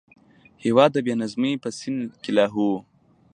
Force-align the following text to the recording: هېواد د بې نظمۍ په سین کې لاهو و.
هېواد 0.63 0.89
د 0.93 0.97
بې 1.05 1.13
نظمۍ 1.21 1.53
په 1.63 1.69
سین 1.77 1.97
کې 2.21 2.31
لاهو 2.37 2.65
و. 2.73 2.77